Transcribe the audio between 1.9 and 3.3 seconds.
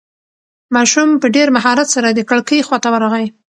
سره د کړکۍ خواته ورغی.